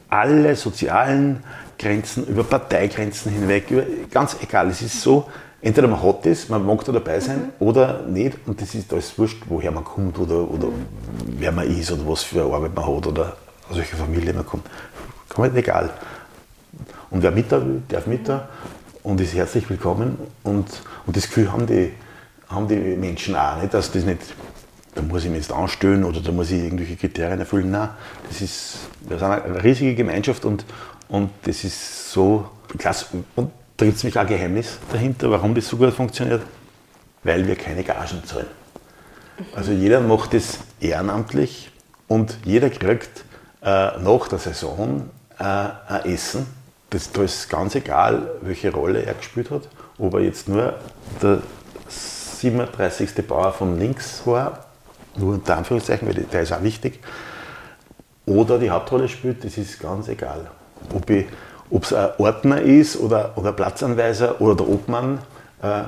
[0.09, 1.43] alle sozialen
[1.77, 5.29] Grenzen, über Parteigrenzen hinweg, über, ganz egal, es ist so
[5.65, 7.67] entweder man hat das, man mag da dabei sein mhm.
[7.67, 10.67] oder nicht und das ist alles wurscht, woher man kommt oder, oder
[11.25, 13.35] wer man ist oder was für eine Arbeit man hat oder
[13.69, 14.67] aus welcher Familie man kommt.
[15.37, 15.89] Man egal.
[17.09, 18.47] Und wer mit da will, darf mit da
[19.03, 20.67] und ist herzlich willkommen und,
[21.07, 21.91] und das Gefühl haben die,
[22.47, 24.21] haben die Menschen auch, nicht, dass das nicht
[24.93, 27.69] da muss ich mich jetzt anstellen oder da muss ich irgendwelche Kriterien erfüllen.
[27.69, 27.89] Nein,
[28.29, 30.63] das ist, wir sind eine riesige Gemeinschaft und,
[31.09, 32.47] und das ist so
[32.77, 33.07] klasse.
[33.35, 36.41] Und da gibt es nämlich ein Geheimnis dahinter, warum das so gut funktioniert.
[37.23, 38.45] Weil wir keine Gagen zahlen.
[39.55, 41.71] Also jeder macht das ehrenamtlich
[42.07, 43.25] und jeder kriegt
[43.61, 45.09] äh, nach der Saison
[45.39, 46.45] äh, ein Essen.
[46.91, 49.67] Das, da ist ganz egal, welche Rolle er gespielt hat.
[49.97, 50.75] Ob er jetzt nur
[51.21, 51.39] der
[51.89, 53.27] 37.
[53.27, 54.65] Bauer von links war,
[55.17, 56.99] nur unter Anführungszeichen, weil der ist auch wichtig,
[58.25, 60.49] oder die Hauptrolle spielt, das ist ganz egal.
[60.93, 61.25] Ob ich
[61.69, 65.19] ob es ein Ordner ist oder, oder Platzanweiser oder der Obmann,
[65.61, 65.83] äh,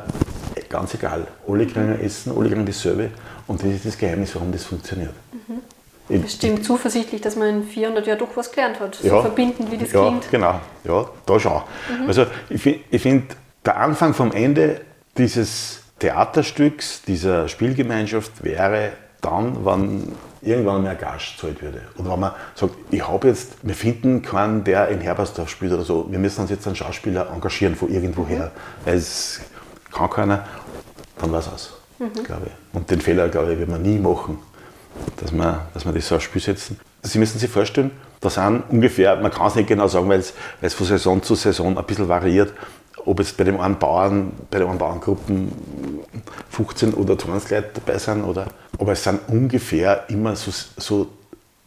[0.70, 1.28] ganz egal.
[1.48, 3.12] Alle kriegen Essen, alle kriegen dasselbe.
[3.48, 5.14] Und das ist das Geheimnis, warum das funktioniert.
[5.32, 6.22] Mhm.
[6.22, 8.96] Bestimmt zuversichtlich, dass man in 400 Jahren doch was gelernt hat.
[8.96, 10.32] So ja, verbindend wie das ja, klingt.
[10.32, 10.62] genau.
[10.86, 11.52] Ja, da schon.
[11.54, 12.08] Mhm.
[12.08, 13.36] Also ich, ich finde,
[13.66, 14.82] der Anfang vom Ende
[15.18, 18.92] dieses Theaterstücks, dieser Spielgemeinschaft wäre
[19.30, 21.82] dann, wenn irgendwann mehr Gage gezahlt würde.
[21.98, 25.84] Oder wenn man sagt, ich habe jetzt, wir finden keinen, der in Herbersdorf spielt oder
[25.84, 28.86] so, wir müssen uns jetzt einen Schauspieler engagieren von irgendwoher, mhm.
[28.86, 29.42] weil es
[29.92, 30.46] kann keiner,
[31.20, 32.24] dann war es aus, mhm.
[32.24, 32.76] glaube ich.
[32.76, 34.40] Und den Fehler, glaube ich, wird man nie machen,
[35.18, 36.80] dass man, dass man das so aufs Spiel setzen.
[37.02, 40.34] Sie müssen sich vorstellen, da sind ungefähr, man kann es nicht genau sagen, weil es,
[40.60, 42.52] weil es von Saison zu Saison ein bisschen variiert,
[43.06, 45.52] ob jetzt bei dem einen Bauern, bei den Bauerngruppen
[46.50, 51.08] 15 oder 20 Leute dabei sind, oder, aber es sind ungefähr immer so, so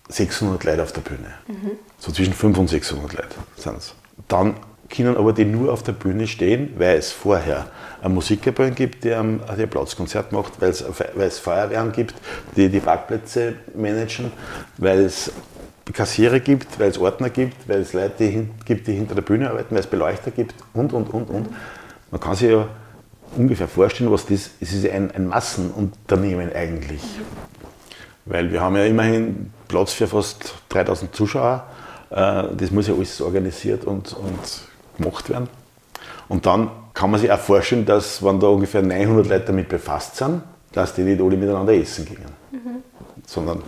[0.08, 1.32] 600 Leute auf der Bühne.
[1.46, 1.72] Mhm.
[1.98, 3.94] So zwischen 500 und 600 Leute sind es.
[4.28, 4.54] Dann
[4.90, 7.66] können aber die nur auf der Bühne stehen, weil es vorher
[8.02, 12.14] eine Musikkapelle gibt, die ein, die ein Platzkonzert macht, weil es, weil es Feuerwehren gibt,
[12.56, 14.32] die die Parkplätze managen,
[14.78, 15.30] weil es
[15.92, 19.74] Kassierer gibt, weil es Ordner gibt, weil es Leute gibt, die hinter der Bühne arbeiten,
[19.74, 21.48] weil es Beleuchter gibt und, und, und, und.
[22.10, 22.68] Man kann sich ja
[23.36, 24.50] ungefähr vorstellen, was das ist.
[24.60, 27.02] Es ist ein, ein Massenunternehmen eigentlich.
[28.26, 31.66] Weil wir haben ja immerhin Platz für fast 3000 Zuschauer.
[32.10, 34.38] Äh, das muss ja alles organisiert und, und
[34.96, 35.48] gemacht werden.
[36.28, 40.16] Und dann kann man sich auch vorstellen, dass, wenn da ungefähr 900 Leute damit befasst
[40.16, 42.24] sind, dass die nicht alle miteinander essen gehen.
[42.52, 42.82] Mhm.
[43.26, 43.62] Sondern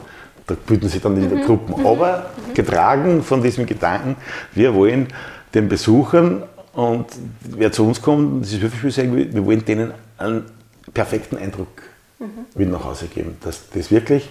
[0.53, 1.47] da bilden sich dann wieder mhm.
[1.47, 1.87] Gruppen.
[1.87, 2.55] Aber mhm.
[2.55, 4.17] getragen von diesem Gedanken,
[4.55, 5.09] wir wollen
[5.55, 6.43] den Besuchern
[6.75, 7.07] und
[7.43, 10.45] wer zu uns kommt, das ist wirklich sagen, wir wollen denen einen
[10.93, 11.83] perfekten Eindruck
[12.19, 12.47] mhm.
[12.55, 13.37] mit nach Hause geben.
[13.43, 14.31] Dass das wirklich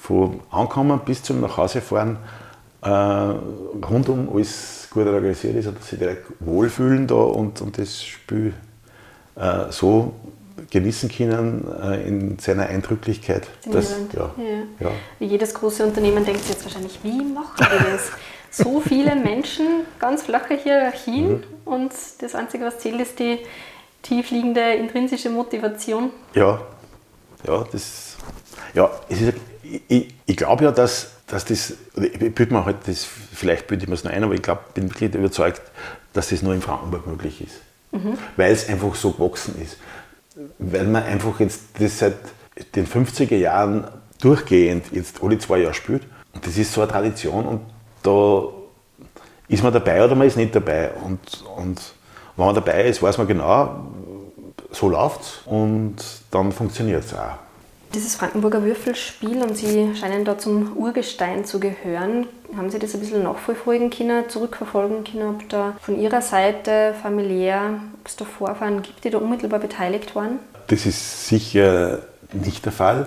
[0.00, 2.16] von Ankommen bis zum Nachhausefahren
[2.82, 8.02] äh, rundum alles gut organisiert ist und dass sie direkt wohlfühlen da und, und das
[8.02, 8.54] Spiel
[9.36, 10.14] äh, so
[10.70, 13.46] genießen können äh, in seiner Eindrücklichkeit.
[13.70, 14.88] Das, ja, ja.
[14.88, 14.90] Ja.
[15.26, 18.10] Jedes große Unternehmen denkt sich jetzt wahrscheinlich, wie machen wir das?
[18.50, 19.66] so viele Menschen,
[19.98, 21.42] ganz flache Hierarchien mhm.
[21.64, 23.38] und das Einzige, was zählt, ist die
[24.02, 26.10] tiefliegende intrinsische Motivation.
[26.34, 26.60] Ja,
[27.46, 28.16] ja, das,
[28.74, 29.34] ja, es ist,
[29.88, 33.88] ich, ich glaube ja, dass, dass das, ich bilde mir halt das, vielleicht bilde ich
[33.88, 35.62] mir es noch ein, aber ich glaube, bin wirklich überzeugt,
[36.12, 37.60] dass das nur in Frankenburg möglich ist.
[37.92, 38.18] Mhm.
[38.36, 39.76] Weil es einfach so gewachsen ist
[40.58, 42.16] weil man einfach jetzt das seit
[42.74, 43.86] den 50er Jahren
[44.20, 46.02] durchgehend jetzt alle zwei Jahre spielt.
[46.34, 47.60] Und das ist so eine Tradition und
[48.02, 48.44] da
[49.48, 50.90] ist man dabei oder man ist nicht dabei.
[51.04, 51.80] Und, und
[52.36, 53.86] wenn man dabei ist, weiß man genau,
[54.70, 55.96] so läuft es und
[56.30, 57.47] dann funktioniert es auch.
[57.94, 62.26] Dieses Frankenburger Würfelspiel und Sie scheinen da zum Urgestein zu gehören.
[62.54, 67.80] Haben Sie das ein bisschen nachverfolgen können, zurückverfolgen können, ob da von Ihrer Seite familiär,
[67.98, 70.38] ob es da Vorfahren gibt, die da unmittelbar beteiligt waren?
[70.66, 72.00] Das ist sicher
[72.32, 73.06] nicht der Fall.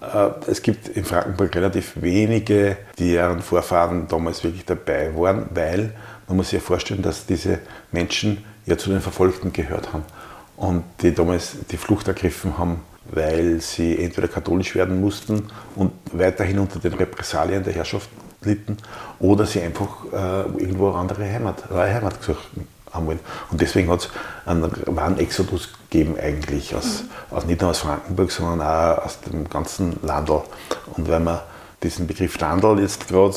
[0.00, 5.92] Äh, es gibt in Frankenburg relativ wenige, deren Vorfahren damals wirklich dabei waren, weil
[6.26, 7.58] man muss sich ja vorstellen, dass diese
[7.92, 10.04] Menschen ja zu den Verfolgten gehört haben
[10.56, 16.58] und die damals die Flucht ergriffen haben weil sie entweder katholisch werden mussten und weiterhin
[16.58, 18.08] unter den Repressalien der Herrschaft
[18.42, 18.76] litten
[19.18, 22.48] oder sie einfach äh, irgendwo eine andere Heimat, eine Heimat gesucht
[22.92, 23.20] haben wollen.
[23.50, 24.10] Und deswegen hat es
[24.44, 27.36] einen wahren Exodus gegeben eigentlich, aus, mhm.
[27.36, 30.42] aus, nicht nur aus Frankenburg, sondern auch aus dem ganzen Landl.
[30.96, 31.40] Und weil man
[31.82, 33.36] diesen Begriff Landl jetzt gerade,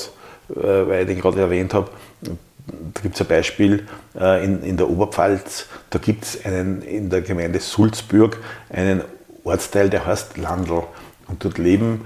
[0.49, 1.89] äh, weil ich den gerade erwähnt habe,
[2.21, 3.88] da gibt es ein Beispiel
[4.19, 8.38] äh, in, in der Oberpfalz, da gibt es in der Gemeinde Sulzburg
[8.69, 9.03] einen
[9.49, 10.83] Ortsteil, der heißt Landl.
[11.27, 12.05] Und dort leben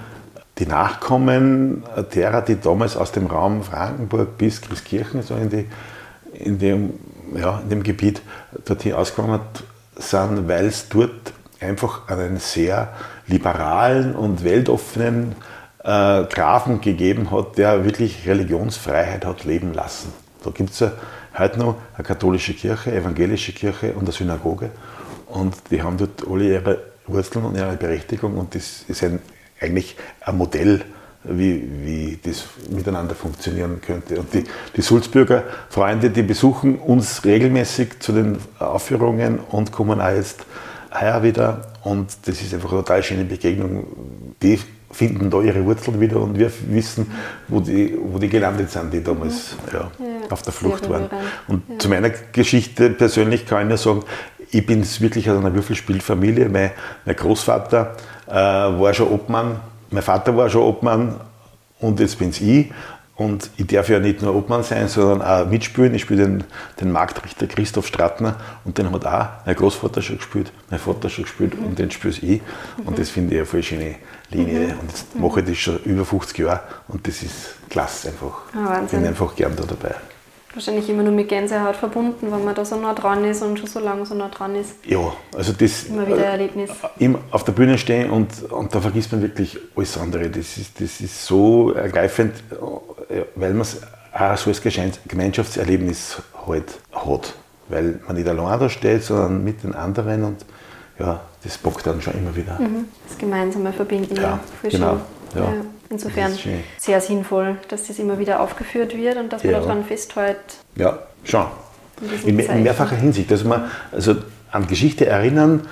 [0.59, 5.67] die Nachkommen derer, die damals aus dem Raum Frankenburg bis Christkirchen, so in, die,
[6.33, 6.93] in, dem,
[7.35, 8.21] ja, in dem Gebiet
[8.65, 9.63] dorthin ausgewandert
[9.95, 12.89] sind, weil es dort einfach einen sehr
[13.27, 15.35] liberalen und weltoffenen
[15.83, 20.13] äh, Grafen gegeben hat, der wirklich Religionsfreiheit hat leben lassen.
[20.43, 20.91] Da gibt es ja
[21.37, 24.69] heute noch eine katholische Kirche, evangelische Kirche und eine Synagoge.
[25.27, 29.19] Und die haben dort alle ihre Wurzeln und ihre Berechtigung und das ist ein,
[29.59, 30.81] eigentlich ein Modell,
[31.23, 34.19] wie, wie das miteinander funktionieren könnte.
[34.19, 34.43] Und die,
[34.75, 40.45] die Sulzbürger Freunde, die besuchen uns regelmäßig zu den Aufführungen und kommen auch jetzt
[40.93, 41.61] heuer wieder.
[41.83, 43.85] Und das ist einfach eine total schöne Begegnung.
[44.41, 44.59] Die
[44.91, 47.11] finden da ihre Wurzeln wieder und wir wissen,
[47.47, 49.89] wo die, wo die gelandet sind, die damals ja, ja,
[50.29, 51.09] auf der Flucht waren.
[51.47, 54.03] Und zu meiner Geschichte persönlich kann ich nur sagen,
[54.53, 56.47] ich bin wirklich aus einer Würfelspielfamilie.
[56.47, 56.71] Mein,
[57.05, 57.95] mein Großvater
[58.27, 61.19] äh, war schon Obmann, mein Vater war schon Obmann
[61.79, 62.71] und jetzt bin ich.
[63.15, 65.93] Und ich darf ja nicht nur Obmann sein, sondern auch mitspielen.
[65.93, 66.43] Ich spiele den,
[66.81, 71.25] den Marktrichter Christoph Stratner und den hat auch mein Großvater schon gespielt, mein Vater schon
[71.25, 72.41] gespielt und den spiele ich.
[72.85, 73.95] Und das finde ich eine voll schöne
[74.31, 74.59] Linie.
[74.59, 74.79] Mhm.
[74.79, 78.41] Und jetzt mache ich das schon über 50 Jahre und das ist klasse einfach.
[78.55, 79.01] Oh, Wahnsinn.
[79.01, 79.95] Bin einfach gern da dabei
[80.53, 83.67] wahrscheinlich immer nur mit Gänsehaut verbunden, wenn man da so nah dran ist und schon
[83.67, 84.75] so lange so nah dran ist.
[84.85, 85.85] Ja, also das.
[85.85, 86.69] Immer wieder ein Erlebnis.
[86.99, 90.29] Äh, auf der Bühne stehen und, und da vergisst man wirklich alles andere.
[90.29, 92.35] Das ist, das ist so ergreifend,
[93.09, 93.81] äh, weil man es
[94.13, 94.61] auch so als
[95.07, 97.33] Gemeinschaftserlebnis halt hat.
[97.69, 100.45] Weil man nicht allein da steht, sondern mit den anderen und
[100.99, 102.59] ja, das bockt dann schon immer wieder.
[102.59, 102.85] Mhm.
[103.07, 105.01] Das gemeinsame Verbinden, ja, ja genau.
[105.35, 105.41] Ja.
[105.41, 105.53] ja.
[105.89, 106.31] Insofern
[106.77, 109.59] sehr sinnvoll, dass das immer wieder aufgeführt wird und dass man ja.
[109.59, 110.37] daran festhält.
[110.75, 111.45] Ja, schon.
[112.25, 113.31] In, in, mehrfacher Hinsicht.
[113.31, 114.15] Also, man, also
[114.51, 115.67] an Geschichte erinnern,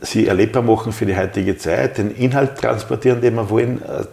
[0.00, 4.04] sie erlebbar machen für die heutige Zeit, den Inhalt transportieren, den wir wollen, äh,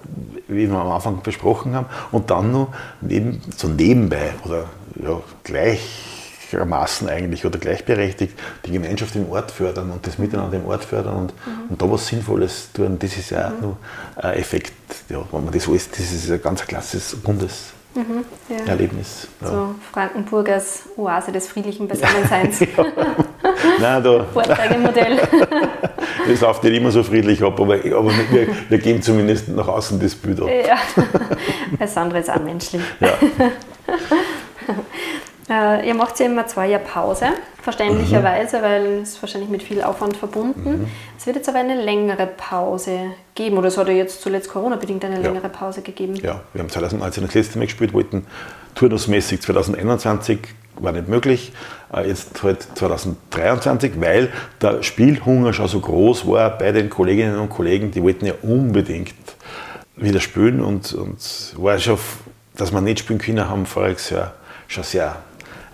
[0.47, 4.65] wie wir am Anfang besprochen haben, und dann noch neben, so nebenbei oder
[5.03, 6.12] ja, gleich
[6.53, 11.15] gleichermaßen eigentlich oder gleichberechtigt die Gemeinschaft im Ort fördern und das Miteinander im Ort fördern
[11.15, 11.69] und, mhm.
[11.69, 12.97] und da was Sinnvolles tun.
[12.99, 13.61] Das ist ja auch mhm.
[13.61, 13.77] noch
[14.17, 14.73] ein Effekt,
[15.09, 17.73] ja, wenn man das alles, das ist ein ganz klasses Bundes.
[17.95, 18.71] Mhm, ja.
[18.71, 19.27] Erlebnis.
[19.39, 19.49] Ja.
[19.49, 22.59] So Frankenburg als Oase des friedlichen Beisammenseins.
[22.61, 22.67] ja.
[23.79, 24.25] Nein, da.
[24.33, 25.19] Vorträgemodell.
[26.27, 29.99] das läuft nicht immer so friedlich ab, aber, aber wir, wir geben zumindest nach außen
[29.99, 30.49] das Bild ab.
[30.49, 30.77] Ja.
[31.79, 32.81] Alles andere ist auch menschlich.
[32.99, 33.13] Ja.
[35.53, 37.27] Äh, ihr macht ja immer zwei Jahre Pause,
[37.61, 38.61] verständlicherweise, mhm.
[38.63, 40.81] weil es wahrscheinlich mit viel Aufwand verbunden.
[40.81, 40.87] Mhm.
[41.17, 45.05] Es wird jetzt aber eine längere Pause geben, oder es hat ja jetzt zuletzt Corona-bedingt
[45.05, 45.49] eine längere ja.
[45.49, 46.15] Pause gegeben.
[46.15, 48.25] Ja, wir haben 2019 das letzte Mal gespielt, wollten
[48.73, 50.39] turnusmäßig 2021,
[50.79, 51.53] war nicht möglich.
[51.93, 57.49] Äh, jetzt halt 2023, weil der Spielhunger schon so groß war bei den Kolleginnen und
[57.49, 59.13] Kollegen, die wollten ja unbedingt
[59.95, 61.99] wieder spielen und, und war schon,
[62.55, 64.33] dass wir nicht spielen können haben voriges Jahr
[64.67, 65.15] schon sehr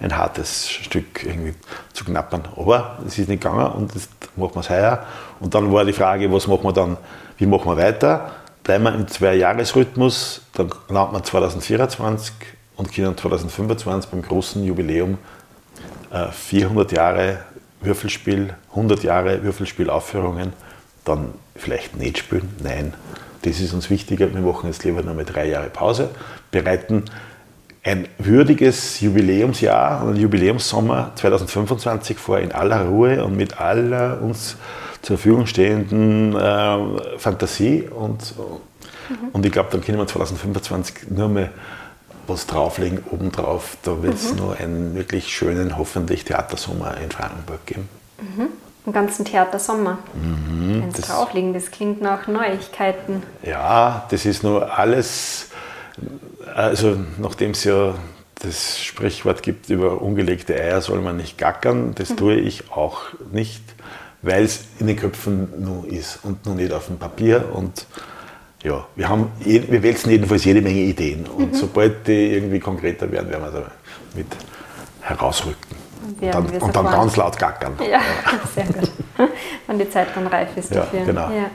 [0.02, 1.54] ein hartes Stück irgendwie
[1.94, 2.44] zu knappern.
[2.56, 5.06] Aber es ist nicht gegangen und jetzt machen wir es heuer.
[5.40, 6.98] Und dann war die Frage, was machen wir dann,
[7.38, 8.32] wie machen wir weiter?
[8.64, 12.34] Bleiben wir im Zwei-Jahres-Rhythmus, dann landen wir 2024
[12.76, 15.18] und können 2025 beim großen Jubiläum
[16.32, 17.40] 400 äh, Jahre
[17.82, 20.54] Würfelspiel, 100 Jahre Würfelspielaufführungen,
[21.06, 22.56] dann vielleicht nicht spielen.
[22.62, 22.94] Nein,
[23.44, 24.34] das ist uns wichtiger.
[24.34, 26.10] Wir machen jetzt lieber noch mal drei Jahre Pause,
[26.52, 27.06] bereiten
[27.84, 34.58] ein würdiges Jubiläumsjahr, ein Jubiläumssommer 2025 vor in aller Ruhe und mit aller uns
[35.02, 37.84] zur Verfügung stehenden äh, Fantasie.
[37.84, 39.30] Und, mhm.
[39.32, 41.50] und ich glaube, dann können wir 2025 nur mehr
[42.28, 43.78] was drauflegen, obendrauf.
[43.84, 44.38] Da wird es mhm.
[44.38, 47.90] nur einen wirklich schönen, hoffentlich Theatersommer in Frankenburg geben.
[48.20, 48.48] Mhm.
[48.86, 50.00] Einen ganzen Theatersommer.
[50.14, 53.24] Mhm, Eins drauflegen, das klingt nach Neuigkeiten.
[53.44, 55.50] Ja, das ist nur alles
[56.56, 57.96] also nachdem es ja
[58.42, 63.62] das Sprichwort gibt, über ungelegte Eier soll man nicht gackern, das tue ich auch nicht,
[64.22, 67.50] weil es in den Köpfen nur ist und nur nicht auf dem Papier.
[67.54, 67.86] Und
[68.64, 71.26] ja, wir, haben, wir wälzen jedenfalls jede Menge Ideen.
[71.28, 71.56] Und mhm.
[71.56, 73.72] sobald die irgendwie konkreter werden, werden wir
[74.12, 74.28] damit
[75.02, 75.78] herausrücken.
[76.02, 77.74] Und dann, und dann ganz laut gackern.
[77.90, 78.02] Ja,
[78.56, 78.92] sehr gut.
[79.68, 81.00] Wenn die Zeit dann reif ist dafür.
[81.00, 81.30] Ja, genau.
[81.30, 81.50] Ja.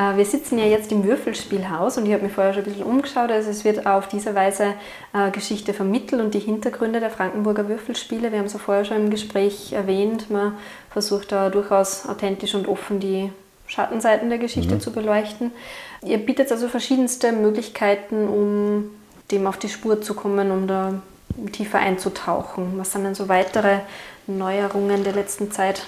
[0.00, 2.84] Äh, wir sitzen ja jetzt im Würfelspielhaus und ich habe mir vorher schon ein bisschen
[2.84, 3.30] umgeschaut.
[3.30, 4.74] Also es wird auf diese Weise
[5.12, 8.32] äh, Geschichte vermittelt und die Hintergründe der Frankenburger Würfelspiele.
[8.32, 10.30] Wir haben es ja vorher schon im Gespräch erwähnt.
[10.30, 10.54] Man
[10.90, 13.30] versucht da durchaus authentisch und offen die
[13.66, 14.80] Schattenseiten der Geschichte mhm.
[14.80, 15.52] zu beleuchten.
[16.02, 18.90] Ihr bietet also verschiedenste Möglichkeiten, um
[19.30, 21.02] dem auf die Spur zu kommen, um da
[21.52, 22.72] tiefer einzutauchen.
[22.76, 23.80] Was sind denn so weitere
[24.26, 25.82] Neuerungen der letzten Zeit?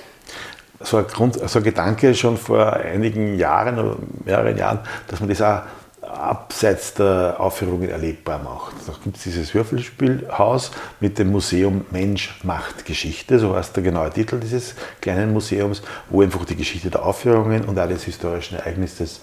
[0.84, 5.28] So ein, Grund, so ein Gedanke schon vor einigen Jahren oder mehreren Jahren, dass man
[5.28, 5.62] das auch
[6.02, 8.74] abseits der Aufführungen erlebbar macht.
[8.86, 14.10] Da gibt es dieses Würfelspielhaus mit dem Museum Mensch macht Geschichte, so heißt der genaue
[14.10, 19.20] Titel dieses kleinen Museums, wo einfach die Geschichte der Aufführungen und alles historischen Ereignisses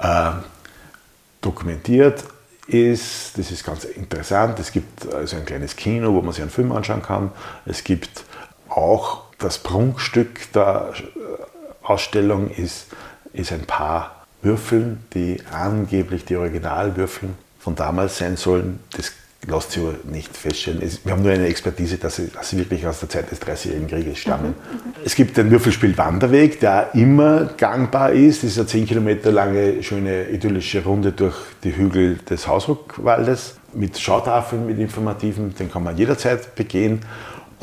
[0.00, 0.30] äh,
[1.40, 2.24] dokumentiert
[2.66, 3.36] ist.
[3.36, 4.58] Das ist ganz interessant.
[4.58, 7.32] Es gibt also ein kleines Kino, wo man sich einen Film anschauen kann.
[7.66, 8.24] Es gibt
[8.76, 10.92] auch das Prunkstück der
[11.82, 12.86] Ausstellung ist,
[13.32, 18.80] ist ein paar Würfeln, die angeblich die Originalwürfeln von damals sein sollen.
[18.96, 19.12] Das
[19.46, 20.80] lässt sich aber nicht feststellen.
[21.04, 23.88] Wir haben nur eine Expertise, dass sie, dass sie wirklich aus der Zeit des Dreißigjährigen
[23.88, 24.48] Krieges stammen.
[24.48, 24.94] Mhm.
[25.04, 28.42] Es gibt den Würfelspiel-Wanderweg, der immer gangbar ist.
[28.42, 33.98] Das ist eine 10 Kilometer lange, schöne, idyllische Runde durch die Hügel des Hausruckwaldes mit
[33.98, 35.54] Schautafeln, mit Informativen.
[35.54, 37.00] Den kann man jederzeit begehen.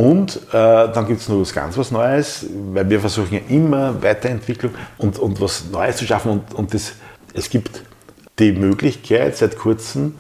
[0.02, 4.02] Und äh, dann gibt es noch was ganz was Neues, weil wir versuchen ja immer
[4.02, 6.32] Weiterentwicklung und, und was Neues zu schaffen.
[6.32, 6.94] Und, und das,
[7.36, 7.84] es gibt
[8.40, 10.16] die Möglichkeit seit kurzem,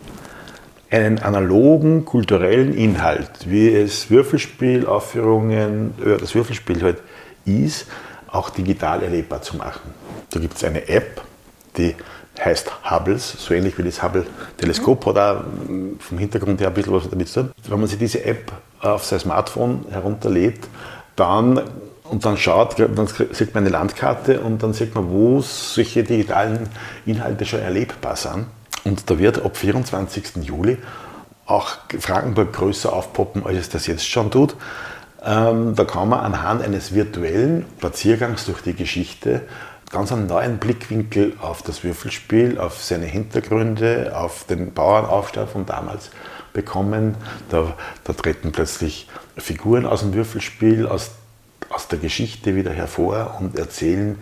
[0.91, 6.97] einen analogen kulturellen Inhalt, wie es Würfelspielaufführungen, äh, das Würfelspiel halt
[7.45, 7.87] ist,
[8.27, 9.95] auch digital erlebbar zu machen.
[10.29, 11.23] Da gibt es eine App,
[11.77, 11.95] die
[12.43, 15.43] heißt Hubbles, so ähnlich wie das Hubble-Teleskop, hat auch
[15.99, 17.51] vom Hintergrund her ein bisschen was damit zu tun.
[17.67, 18.51] Wenn man sich diese App
[18.81, 20.67] auf sein Smartphone herunterlädt,
[21.15, 21.61] dann
[22.11, 26.67] und dann schaut, dann sieht man eine Landkarte und dann sieht man, wo solche digitalen
[27.05, 28.47] Inhalte schon erlebbar sind.
[28.83, 30.43] Und da wird ab 24.
[30.43, 30.77] Juli
[31.45, 34.55] auch Frankenburg größer aufpoppen, als es das jetzt schon tut.
[35.23, 39.43] Ähm, da kann man anhand eines virtuellen Spaziergangs durch die Geschichte
[39.91, 46.11] ganz einen neuen Blickwinkel auf das Würfelspiel, auf seine Hintergründe, auf den Bauernaufstand von damals
[46.53, 47.15] bekommen.
[47.49, 51.11] Da, da treten plötzlich Figuren aus dem Würfelspiel, aus,
[51.69, 54.21] aus der Geschichte wieder hervor und erzählen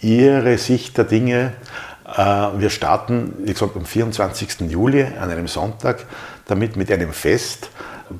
[0.00, 1.52] ihre Sicht der Dinge.
[2.06, 2.22] Äh,
[2.58, 4.60] wir starten, wie gesagt, am 24.
[4.70, 6.06] Juli an einem Sonntag
[6.46, 7.70] damit mit einem Fest,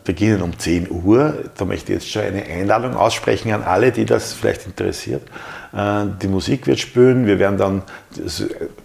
[0.05, 1.51] beginnen um 10 Uhr.
[1.57, 5.23] Da möchte ich jetzt schon eine Einladung aussprechen an alle, die das vielleicht interessiert.
[5.73, 7.83] Äh, die Musik wird spielen, wir werden dann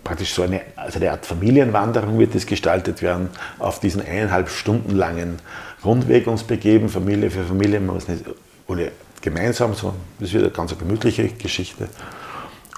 [0.03, 4.95] praktisch so eine, also eine Art Familienwanderung wird es gestaltet werden, auf diesen eineinhalb Stunden
[4.95, 5.39] langen
[5.83, 8.25] Rundweg uns begeben, Familie für Familie, man muss nicht
[8.67, 8.91] alle
[9.21, 11.87] gemeinsam, so, das wird eine ganz gemütliche Geschichte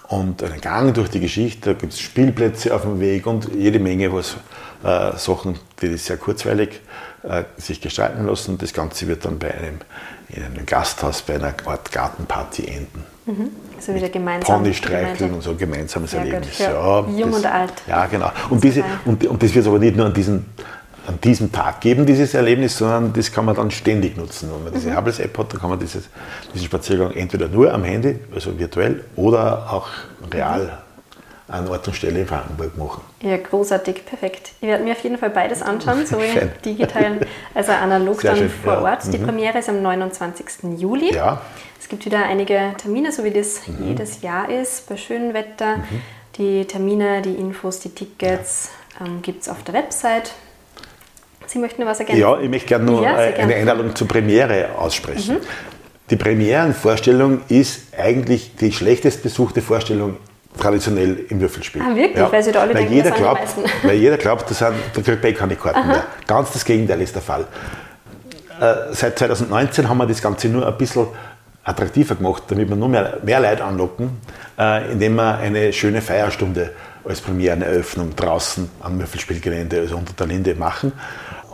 [0.08, 1.74] und einen Gang durch die Geschichte.
[1.74, 4.38] Da gibt es Spielplätze auf dem Weg und jede Menge was,
[4.84, 6.82] äh, Sachen, die sehr kurzweilig
[7.24, 8.58] äh, sich gestalten lassen.
[8.58, 9.80] Das Ganze wird dann bei einem,
[10.30, 13.04] in einem Gasthaus, bei einer Art Gartenparty enden.
[13.26, 13.50] Mhm.
[13.76, 14.58] Also wieder gemeinsam.
[14.58, 16.60] Pony streicheln und so ein gemeinsames ja, Erlebnis.
[16.60, 17.74] Ja, Jung das, und alt.
[17.88, 18.32] Ja, genau.
[18.50, 20.46] Und, diese, und, und das wird es aber nicht nur an diesen
[21.08, 24.50] an diesem Tag geben, dieses Erlebnis, sondern das kann man dann ständig nutzen.
[24.54, 24.98] Wenn man diese mhm.
[24.98, 26.10] Hubbles-App hat, dann kann man dieses,
[26.54, 29.88] diesen Spaziergang entweder nur am Handy, also virtuell, oder auch
[30.34, 30.80] real.
[31.48, 33.02] An Ort und Stelle in Frankenburg machen.
[33.22, 34.52] Ja, großartig, perfekt.
[34.62, 36.26] Ich werde mir auf jeden Fall beides anschauen, sowohl
[36.66, 37.20] digital
[37.54, 38.50] als auch analog Sehr dann schön.
[38.50, 39.06] vor Ort.
[39.06, 39.12] Ja.
[39.12, 39.26] Die mhm.
[39.26, 40.46] Premiere ist am 29.
[40.78, 41.14] Juli.
[41.14, 41.42] Ja.
[41.80, 43.88] Es gibt wieder einige Termine, so wie das mhm.
[43.88, 45.78] jedes Jahr ist, bei schönem Wetter.
[45.78, 46.02] Mhm.
[46.38, 49.06] Die Termine, die Infos, die Tickets ja.
[49.06, 50.34] ähm, gibt es auf der Website
[51.48, 52.22] Sie möchten was ergänzen?
[52.22, 55.36] Ja, ich möchte gerne nur ja, eine Einladung zur Premiere aussprechen.
[55.36, 55.42] Mhm.
[56.10, 60.18] Die Premierenvorstellung ist eigentlich die schlechtest besuchte Vorstellung
[60.58, 61.82] traditionell im Würfelspiel.
[61.82, 62.18] Ah, wirklich?
[62.18, 62.32] Ja.
[62.32, 63.42] Weil sie da alle weil denken, jeder glaubt,
[63.84, 65.88] Weil jeder glaubt, das sind, da kriegt man keine Karten Aha.
[65.88, 66.04] mehr.
[66.26, 67.46] Ganz das Gegenteil ist der Fall.
[68.60, 71.08] Äh, seit 2019 haben wir das Ganze nur ein bisschen
[71.64, 74.22] attraktiver gemacht, damit wir nur mehr, mehr Leute anlocken,
[74.58, 76.72] äh, indem wir eine schöne Feierstunde
[77.06, 80.92] als Premiereneröffnung draußen am Würfelspielgelände, also unter der Linde machen.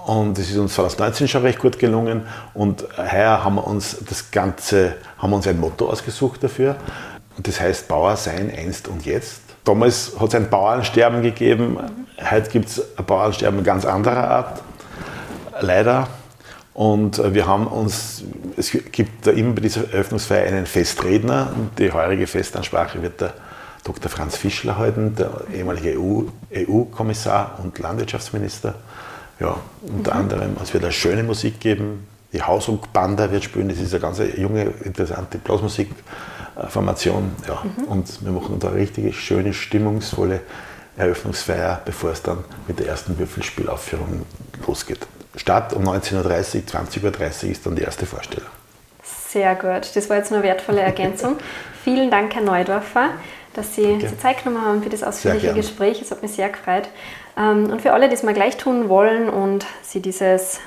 [0.05, 2.23] Und es ist uns 2019 schon recht gut gelungen.
[2.53, 6.75] Und heuer haben wir uns das Ganze, haben wir uns ein Motto ausgesucht dafür.
[7.37, 9.41] Und das heißt Bauer sein, einst und jetzt.
[9.63, 11.77] Damals hat es ein Bauernsterben gegeben.
[12.29, 14.61] Heute gibt es ein Bauernsterben ganz anderer Art.
[15.61, 16.07] Leider.
[16.73, 18.23] Und wir haben uns,
[18.57, 21.51] es gibt immer bei dieser Eröffnungsfeier einen Festredner.
[21.77, 23.33] Die heurige Festansprache wird der
[23.83, 24.09] Dr.
[24.09, 28.75] Franz Fischler halten, der ehemalige EU-Kommissar EU und Landwirtschaftsminister.
[29.39, 30.19] Ja, unter mhm.
[30.19, 32.07] anderem, es wird eine schöne Musik geben.
[32.31, 33.69] Die Hausruck-Banda wird spielen.
[33.69, 35.37] Das ist eine ganz junge, interessante
[36.55, 37.31] Blasmusikformation.
[37.47, 37.83] Ja, mhm.
[37.85, 40.41] Und wir machen da eine richtig schöne, stimmungsvolle
[40.97, 44.25] Eröffnungsfeier, bevor es dann mit der ersten Würfelspielaufführung
[44.67, 45.07] losgeht.
[45.35, 48.49] Start um 19.30 Uhr, 20.30 Uhr ist dann die erste Vorstellung.
[49.03, 51.37] Sehr gut, das war jetzt eine wertvolle Ergänzung.
[51.83, 53.09] Vielen Dank, Herr Neudorfer
[53.53, 54.09] dass Sie okay.
[54.19, 56.01] Zeit genommen haben für das ausführliche Gespräch.
[56.01, 56.89] Es hat mich sehr gefreut.
[57.37, 60.59] Ähm, und für alle, die es mal gleich tun wollen und Sie dieses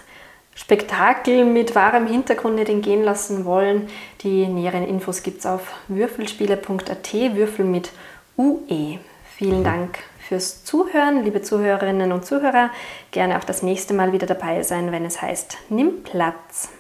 [0.57, 3.89] Spektakel mit wahrem Hintergrund nicht entgehen lassen wollen,
[4.23, 7.91] die näheren Infos gibt es auf würfelspiele.at, Würfel mit
[8.39, 8.99] UE.
[9.37, 12.71] Vielen Dank fürs Zuhören, liebe Zuhörerinnen und Zuhörer.
[13.11, 16.71] Gerne auch das nächste Mal wieder dabei sein, wenn es heißt Nimm Platz.